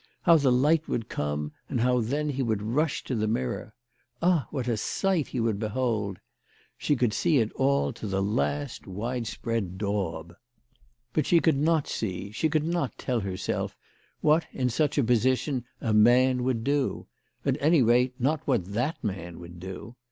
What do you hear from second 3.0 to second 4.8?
to the mirror. Ah, what a